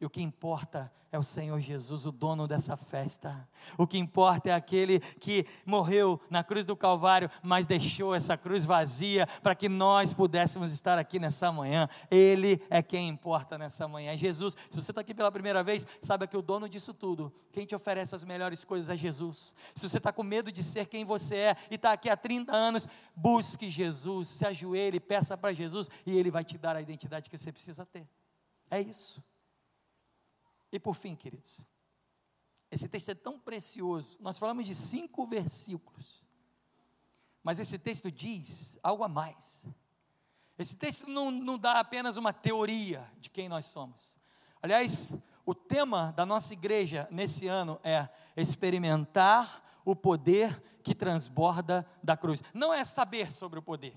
[0.00, 3.48] E o que importa é o Senhor Jesus, o dono dessa festa.
[3.78, 8.62] O que importa é aquele que morreu na cruz do Calvário, mas deixou essa cruz
[8.62, 11.88] vazia para que nós pudéssemos estar aqui nessa manhã.
[12.10, 14.16] Ele é quem importa nessa manhã.
[14.16, 17.64] Jesus, se você está aqui pela primeira vez, saiba que o dono disso tudo, quem
[17.64, 19.54] te oferece as melhores coisas é Jesus.
[19.74, 22.54] Se você está com medo de ser quem você é e está aqui há 30
[22.54, 27.30] anos, busque Jesus, se ajoelhe, peça para Jesus e Ele vai te dar a identidade
[27.30, 28.06] que você precisa ter.
[28.70, 29.22] É isso.
[30.70, 31.60] E por fim, queridos,
[32.70, 34.18] Esse texto é tão precioso.
[34.20, 36.22] Nós falamos de cinco versículos.
[37.42, 39.66] Mas esse texto diz algo a mais.
[40.58, 44.18] Esse texto não, não dá apenas uma teoria de quem nós somos.
[44.60, 52.16] Aliás, o tema da nossa igreja nesse ano é experimentar o poder que transborda da
[52.16, 52.42] cruz.
[52.52, 53.96] Não é saber sobre o poder,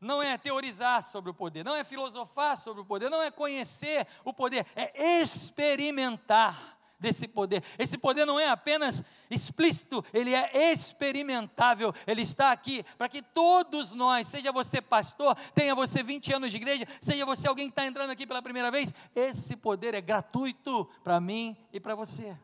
[0.00, 4.06] não é teorizar sobre o poder, não é filosofar sobre o poder, não é conhecer
[4.24, 7.64] o poder, é experimentar desse poder.
[7.78, 11.94] Esse poder não é apenas explícito, ele é experimentável.
[12.06, 16.58] Ele está aqui para que todos nós, seja você pastor, tenha você 20 anos de
[16.58, 20.84] igreja, seja você alguém que está entrando aqui pela primeira vez, esse poder é gratuito
[21.02, 22.36] para mim e para você.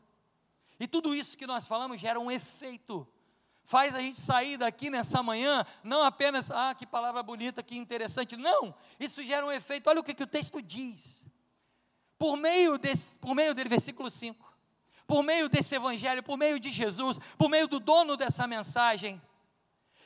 [0.80, 3.06] E tudo isso que nós falamos gera um efeito
[3.66, 8.36] faz a gente sair daqui nessa manhã, não apenas, ah, que palavra bonita, que interessante,
[8.36, 11.26] não, isso gera um efeito, olha o que, que o texto diz,
[12.16, 14.54] por meio, desse, por meio dele, versículo 5,
[15.04, 19.20] por meio desse evangelho, por meio de Jesus, por meio do dono dessa mensagem,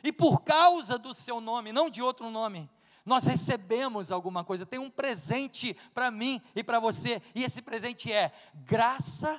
[0.03, 2.69] e por causa do seu nome, não de outro nome,
[3.05, 8.11] nós recebemos alguma coisa, tem um presente para mim e para você, e esse presente
[8.11, 9.39] é graça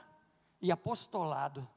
[0.62, 1.67] e apostolado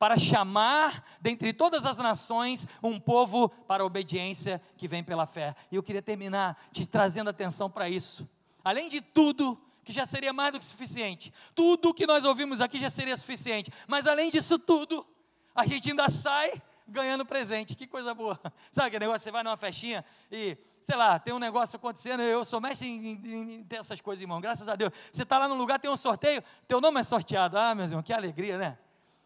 [0.00, 5.54] para chamar dentre todas as nações um povo para a obediência que vem pela fé.
[5.70, 8.26] E eu queria terminar te trazendo atenção para isso.
[8.64, 12.80] Além de tudo, que já seria mais do que suficiente, tudo que nós ouvimos aqui
[12.80, 15.06] já seria suficiente, mas além disso tudo,
[15.54, 18.40] a gente ainda sai ganhando presente, que coisa boa.
[18.72, 22.42] Sabe aquele negócio, você vai numa festinha e, sei lá, tem um negócio acontecendo, eu
[22.42, 24.92] sou mestre em, em, em ter essas coisas, irmão, graças a Deus.
[25.12, 28.02] Você está lá no lugar, tem um sorteio, teu nome é sorteado, ah, meu irmão,
[28.02, 28.78] que alegria, né?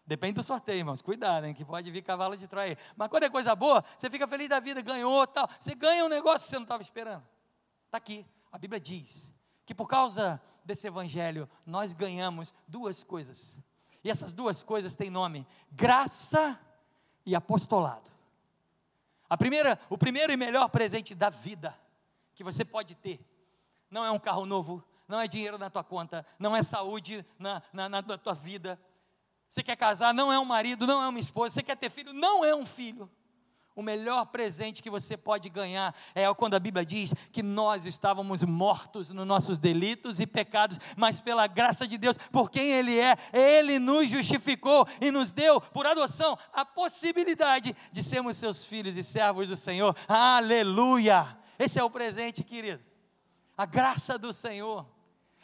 [0.05, 1.01] Depende do sorteio, irmãos.
[1.01, 1.53] Cuidado, hein?
[1.53, 2.77] Que pode vir cavalo de Troia.
[2.95, 5.49] Mas quando é coisa boa, você fica feliz da vida, ganhou tal.
[5.59, 7.23] Você ganha um negócio que você não estava esperando.
[7.85, 8.25] Está aqui.
[8.51, 9.33] A Bíblia diz
[9.65, 13.59] que por causa desse evangelho, nós ganhamos duas coisas.
[14.03, 16.59] E essas duas coisas têm nome: graça
[17.25, 18.11] e apostolado.
[19.27, 21.75] A primeira, o primeiro e melhor presente da vida
[22.35, 23.19] que você pode ter,
[23.89, 27.61] não é um carro novo, não é dinheiro na tua conta, não é saúde na,
[27.71, 28.79] na, na tua vida
[29.55, 31.53] você quer casar, não é um marido, não é uma esposa.
[31.53, 33.09] Você quer ter filho, não é um filho.
[33.73, 38.43] O melhor presente que você pode ganhar é quando a Bíblia diz que nós estávamos
[38.43, 43.17] mortos nos nossos delitos e pecados, mas pela graça de Deus, por quem Ele é,
[43.31, 49.03] Ele nos justificou e nos deu por adoção a possibilidade de sermos seus filhos e
[49.03, 49.95] servos do Senhor.
[50.05, 51.37] Aleluia!
[51.57, 52.83] Esse é o presente, querido.
[53.57, 54.85] A graça do Senhor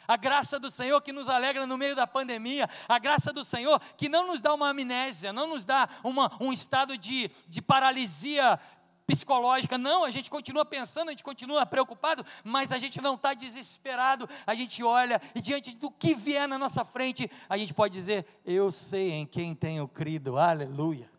[0.06, 3.80] a graça do Senhor que nos alegra no meio da pandemia, a graça do Senhor
[3.96, 8.58] que não nos dá uma amnésia, não nos dá uma, um estado de, de paralisia
[9.06, 13.34] psicológica, não, a gente continua pensando, a gente continua preocupado, mas a gente não está
[13.34, 17.92] desesperado, a gente olha e diante do que vier na nossa frente, a gente pode
[17.92, 21.10] dizer: Eu sei em quem tenho crido, aleluia.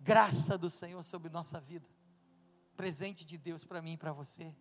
[0.00, 1.86] Graça do Senhor sobre nossa vida,
[2.76, 4.54] presente de Deus para mim e para você.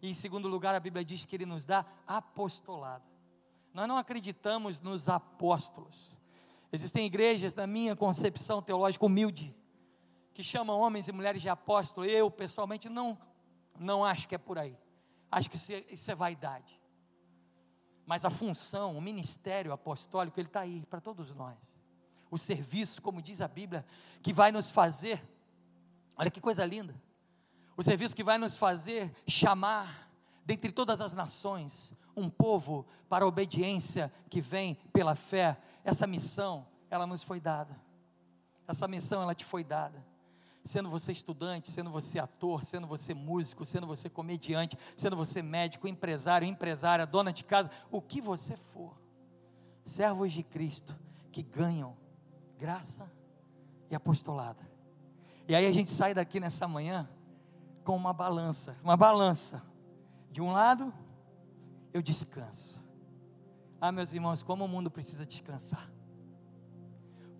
[0.00, 3.04] E em segundo lugar, a Bíblia diz que ele nos dá apostolado.
[3.72, 6.16] Nós não acreditamos nos apóstolos.
[6.72, 9.54] Existem igrejas, na minha concepção teológica humilde,
[10.34, 12.10] que chamam homens e mulheres de apóstolos.
[12.10, 13.18] Eu, pessoalmente, não,
[13.78, 14.76] não acho que é por aí.
[15.30, 16.80] Acho que isso é, isso é vaidade.
[18.04, 21.76] Mas a função, o ministério apostólico, ele está aí para todos nós.
[22.30, 23.84] O serviço, como diz a Bíblia,
[24.22, 25.26] que vai nos fazer,
[26.16, 26.94] olha que coisa linda,
[27.76, 30.10] o serviço que vai nos fazer chamar,
[30.44, 35.58] dentre todas as nações, um povo para a obediência que vem pela fé.
[35.84, 37.78] Essa missão, ela nos foi dada.
[38.66, 40.02] Essa missão, ela te foi dada.
[40.64, 45.86] Sendo você estudante, sendo você ator, sendo você músico, sendo você comediante, sendo você médico,
[45.86, 48.96] empresário, empresária, dona de casa, o que você for.
[49.84, 50.96] Servos de Cristo
[51.30, 51.96] que ganham
[52.58, 53.08] graça
[53.88, 54.64] e apostolado.
[55.46, 57.08] E aí a gente sai daqui nessa manhã
[57.86, 59.62] com uma balança, uma balança.
[60.32, 60.92] De um lado,
[61.94, 62.82] eu descanso.
[63.80, 65.88] Ah, meus irmãos, como o mundo precisa descansar.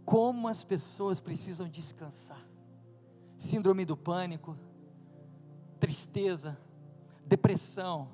[0.05, 2.40] Como as pessoas precisam descansar.
[3.36, 4.57] Síndrome do pânico,
[5.80, 6.57] tristeza,
[7.26, 8.09] depressão,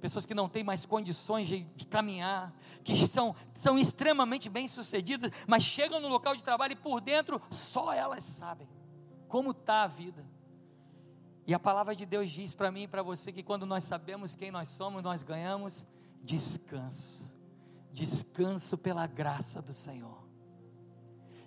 [0.00, 2.52] pessoas que não têm mais condições de, de, caminhar,
[2.82, 7.92] que são, são extremamente bem-sucedidas, mas chegam no local de trabalho e por dentro só
[7.92, 8.68] elas sabem
[9.28, 10.26] como está a vida.
[11.46, 14.36] E a palavra de Deus diz para mim e para você que quando nós sabemos
[14.36, 15.84] quem nós somos, nós ganhamos
[16.22, 17.28] descanso.
[17.92, 20.22] Descanso pela graça do Senhor.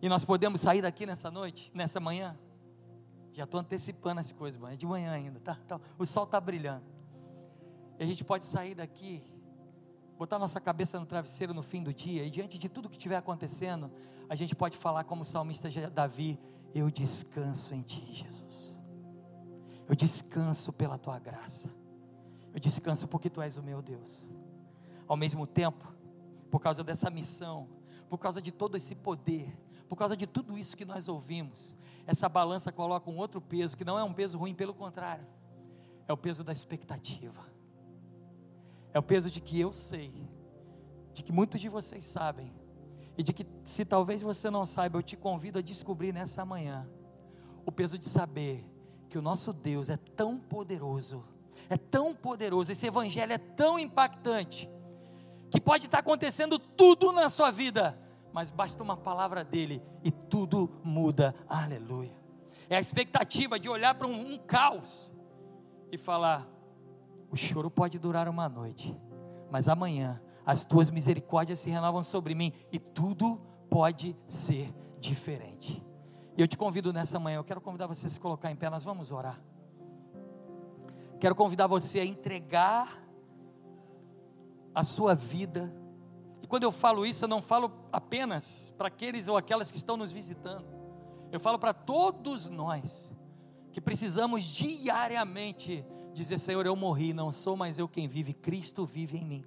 [0.01, 2.37] E nós podemos sair daqui nessa noite, nessa manhã.
[3.33, 5.57] Já estou antecipando as coisas, mas é de manhã ainda, tá?
[5.67, 6.85] tá o sol está brilhando.
[7.97, 9.23] E a gente pode sair daqui
[10.17, 13.17] botar nossa cabeça no travesseiro no fim do dia e diante de tudo que estiver
[13.17, 13.91] acontecendo,
[14.29, 16.39] a gente pode falar como o salmista Davi:
[16.73, 18.74] Eu descanso em Ti, Jesus.
[19.87, 21.71] Eu descanso pela Tua graça.
[22.53, 24.29] Eu descanso porque Tu és o meu Deus.
[25.07, 25.93] Ao mesmo tempo,
[26.49, 27.67] por causa dessa missão,
[28.09, 29.55] por causa de todo esse poder,
[29.87, 31.75] por causa de tudo isso que nós ouvimos,
[32.07, 35.25] essa balança coloca um outro peso, que não é um peso ruim, pelo contrário,
[36.07, 37.45] é o peso da expectativa,
[38.93, 40.27] é o peso de que eu sei,
[41.13, 42.53] de que muitos de vocês sabem,
[43.17, 46.87] e de que se talvez você não saiba, eu te convido a descobrir nessa manhã,
[47.65, 48.65] o peso de saber
[49.15, 51.23] que o nosso Deus é tão poderoso,
[51.69, 54.69] é tão poderoso, esse evangelho é tão impactante,
[55.49, 57.97] que pode estar acontecendo tudo na sua vida,
[58.33, 61.33] mas basta uma palavra dele e tudo muda.
[61.47, 62.11] Aleluia.
[62.69, 65.09] É a expectativa de olhar para um, um caos
[65.89, 66.45] e falar:
[67.31, 68.93] o choro pode durar uma noite,
[69.49, 73.39] mas amanhã as tuas misericórdias se renovam sobre mim e tudo
[73.69, 75.81] pode ser diferente.
[76.37, 78.69] E eu te convido nessa manhã, eu quero convidar você a se colocar em pé,
[78.69, 79.39] nós vamos orar.
[81.19, 83.01] Quero convidar você a entregar
[84.73, 85.73] a sua vida
[86.45, 89.97] e quando eu falo isso, eu não falo apenas para aqueles ou aquelas que estão
[89.97, 90.67] nos visitando.
[91.31, 93.15] Eu falo para todos nós
[93.71, 95.83] que precisamos diariamente
[96.13, 99.45] dizer: Senhor, eu morri, não sou mais eu quem vive, Cristo vive em mim.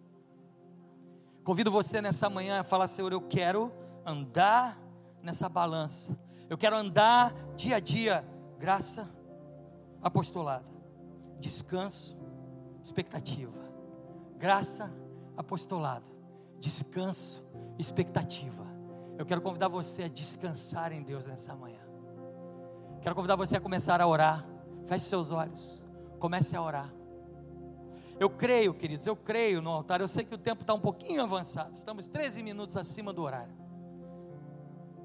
[1.45, 3.73] Convido você nessa manhã a falar: Senhor, eu quero
[4.05, 4.77] andar
[5.23, 6.19] nessa balança,
[6.49, 8.25] eu quero andar dia a dia,
[8.59, 9.09] graça,
[10.03, 10.67] apostolado,
[11.39, 12.17] descanso,
[12.83, 13.59] expectativa,
[14.39, 14.93] graça,
[15.37, 16.19] apostolado
[16.61, 17.45] descanso,
[17.79, 18.67] expectativa.
[19.17, 21.81] Eu quero convidar você a descansar em Deus nessa manhã.
[23.01, 24.47] Quero convidar você a começar a orar.
[24.87, 25.83] Feche seus olhos.
[26.19, 26.93] Comece a orar.
[28.19, 30.01] Eu creio, queridos, eu creio no altar.
[30.01, 31.75] Eu sei que o tempo está um pouquinho avançado.
[31.75, 33.55] Estamos 13 minutos acima do horário.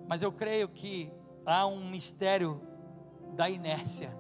[0.08, 1.12] Mas eu creio que
[1.46, 2.62] há um mistério
[3.36, 4.16] da inércia.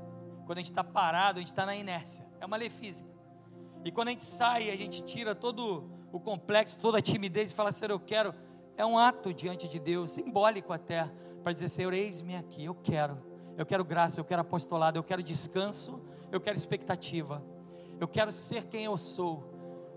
[0.45, 2.27] Quando a gente está parado, a gente está na inércia.
[2.39, 3.09] É uma lei física.
[3.83, 7.53] E quando a gente sai, a gente tira todo o complexo, toda a timidez e
[7.53, 8.33] fala, Senhor, eu quero.
[8.77, 11.11] É um ato diante de Deus, simbólico até,
[11.43, 13.17] para dizer, Senhor, eis-me aqui, eu quero.
[13.57, 16.01] Eu quero graça, eu quero apostolado, eu quero descanso,
[16.31, 17.43] eu quero expectativa.
[17.99, 19.43] Eu quero ser quem eu sou,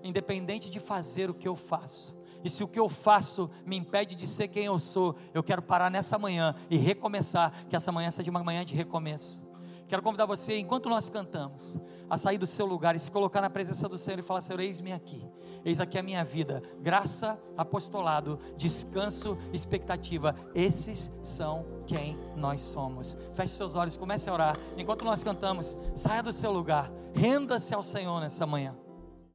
[0.03, 2.16] independente de fazer o que eu faço.
[2.47, 5.61] E se o que eu faço me impede de ser quem eu sou, eu quero
[5.61, 9.45] parar nessa manhã e recomeçar, que essa manhã seja uma manhã de recomeço.
[9.89, 11.77] Quero convidar você, enquanto nós cantamos,
[12.09, 14.61] a sair do seu lugar e se colocar na presença do Senhor e falar: Senhor,
[14.61, 15.29] eis-me aqui,
[15.65, 20.37] eis aqui a minha vida, graça, apostolado, descanso, expectativa.
[20.55, 23.17] Esses são quem nós somos.
[23.35, 24.57] Feche seus olhos, comece a orar.
[24.77, 28.77] Enquanto nós cantamos, saia do seu lugar, renda-se ao Senhor nessa manhã.